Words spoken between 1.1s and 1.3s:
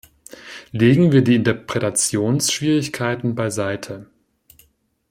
wir